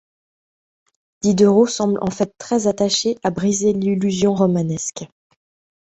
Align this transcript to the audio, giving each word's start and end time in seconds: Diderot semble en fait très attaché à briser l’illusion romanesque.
Diderot 1.21 1.67
semble 1.67 1.99
en 2.01 2.09
fait 2.09 2.33
très 2.39 2.65
attaché 2.65 3.19
à 3.23 3.29
briser 3.29 3.71
l’illusion 3.73 4.33
romanesque. 4.33 5.05